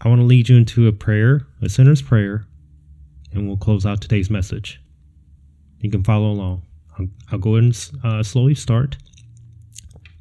I 0.00 0.08
want 0.08 0.20
to 0.20 0.26
lead 0.26 0.48
you 0.48 0.56
into 0.56 0.88
a 0.88 0.92
prayer, 0.92 1.46
a 1.60 1.68
sinner's 1.68 2.00
prayer, 2.00 2.46
and 3.32 3.46
we'll 3.46 3.58
close 3.58 3.84
out 3.84 4.00
today's 4.00 4.30
message. 4.30 4.80
You 5.80 5.90
can 5.90 6.02
follow 6.02 6.30
along. 6.30 6.62
I'll, 6.98 7.08
I'll 7.32 7.38
go 7.38 7.56
ahead 7.56 7.64
and 7.64 8.04
uh, 8.04 8.22
slowly 8.22 8.54
start. 8.54 8.96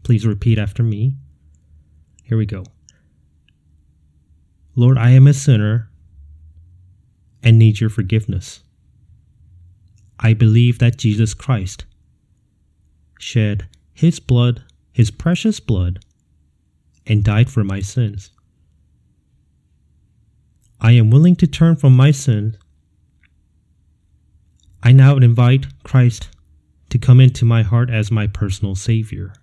Please 0.04 0.26
repeat 0.26 0.58
after 0.58 0.84
me. 0.84 1.14
Here 2.24 2.38
we 2.38 2.46
go. 2.46 2.64
Lord, 4.76 4.98
I 4.98 5.12
am 5.12 5.28
a 5.28 5.34
sinner 5.34 5.90
and 7.42 7.58
need 7.58 7.80
your 7.80 7.90
forgiveness. 7.90 8.62
I 10.20 10.34
believe 10.34 10.80
that 10.80 10.98
Jesus 10.98 11.34
Christ 11.34 11.86
shed 13.18 13.68
his 13.94 14.20
blood, 14.20 14.64
his 14.92 15.12
precious 15.12 15.60
blood, 15.60 16.04
and 17.08 17.24
died 17.24 17.50
for 17.50 17.64
my 17.64 17.80
sins. 17.80 18.32
I 20.82 20.92
am 20.94 21.10
willing 21.10 21.36
to 21.38 21.48
turn 21.48 21.76
from 21.76 21.96
my 21.96 22.12
sins. 22.12 22.56
I 24.82 24.94
now 24.94 25.18
invite 25.18 25.84
Christ 25.84 26.30
to 26.90 26.98
come 26.98 27.20
into 27.20 27.44
my 27.44 27.64
heart 27.64 27.90
as 27.90 28.12
my 28.12 28.28
personal 28.28 28.76
Savior. 28.76 29.34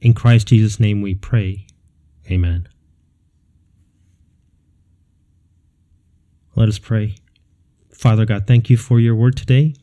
In 0.00 0.12
Christ 0.12 0.48
Jesus' 0.48 0.80
name 0.80 1.02
we 1.02 1.14
pray. 1.14 1.66
Amen. 2.30 2.68
Let 6.56 6.68
us 6.68 6.78
pray. 6.78 7.16
Father 7.92 8.26
God, 8.26 8.46
thank 8.46 8.68
you 8.68 8.76
for 8.76 8.98
your 8.98 9.14
word 9.14 9.36
today. 9.36 9.74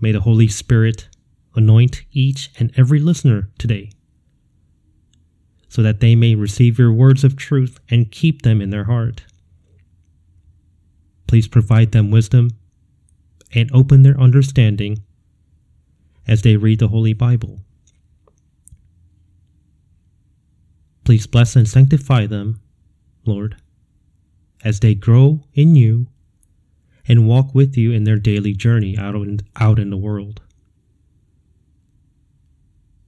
May 0.00 0.12
the 0.12 0.20
Holy 0.20 0.48
Spirit 0.48 1.08
anoint 1.54 2.04
each 2.12 2.50
and 2.58 2.72
every 2.76 3.00
listener 3.00 3.50
today 3.58 3.90
so 5.72 5.80
that 5.80 6.00
they 6.00 6.14
may 6.14 6.34
receive 6.34 6.78
your 6.78 6.92
words 6.92 7.24
of 7.24 7.34
truth 7.34 7.80
and 7.88 8.10
keep 8.10 8.42
them 8.42 8.60
in 8.60 8.68
their 8.68 8.84
heart. 8.84 9.22
Please 11.26 11.48
provide 11.48 11.92
them 11.92 12.10
wisdom 12.10 12.50
and 13.54 13.70
open 13.72 14.02
their 14.02 14.20
understanding 14.20 14.98
as 16.28 16.42
they 16.42 16.58
read 16.58 16.78
the 16.78 16.88
Holy 16.88 17.14
Bible. 17.14 17.60
Please 21.04 21.26
bless 21.26 21.56
and 21.56 21.66
sanctify 21.66 22.26
them, 22.26 22.60
Lord, 23.24 23.56
as 24.62 24.80
they 24.80 24.94
grow 24.94 25.40
in 25.54 25.74
you 25.74 26.06
and 27.08 27.26
walk 27.26 27.54
with 27.54 27.78
you 27.78 27.92
in 27.92 28.04
their 28.04 28.18
daily 28.18 28.52
journey 28.52 28.98
out 28.98 29.14
in, 29.14 29.40
out 29.58 29.78
in 29.78 29.88
the 29.88 29.96
world. 29.96 30.42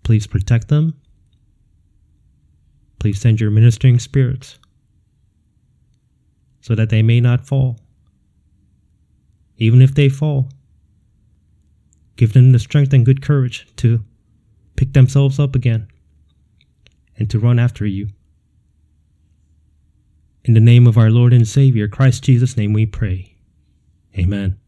Please 0.03 0.27
protect 0.27 0.69
them 0.69 0.95
Please 3.05 3.21
send 3.21 3.39
your 3.39 3.51
ministering 3.51 3.99
spirits 3.99 4.59
so 6.63 6.75
that 6.75 6.89
they 6.89 7.03
may 7.03 7.21
not 7.21 7.47
fall. 7.47 7.79
Even 9.59 9.83
if 9.83 9.95
they 9.95 10.09
fall, 10.09 10.49
give 12.17 12.33
them 12.33 12.53
the 12.53 12.59
strength 12.59 12.95
and 12.95 13.05
good 13.05 13.21
courage 13.21 13.67
to 13.77 14.03
pick 14.77 14.95
themselves 14.95 15.39
up 15.39 15.55
again 15.55 15.87
and 17.19 17.29
to 17.29 17.39
run 17.39 17.59
after 17.59 17.85
you. 17.85 18.09
In 20.43 20.55
the 20.55 20.59
name 20.59 20.87
of 20.87 20.97
our 20.97 21.11
Lord 21.11 21.35
and 21.35 21.47
Savior, 21.47 21.89
Christ 21.89 22.25
Jesus' 22.25 22.57
name, 22.57 22.73
we 22.73 22.87
pray. 22.87 23.37
Amen. 24.17 24.59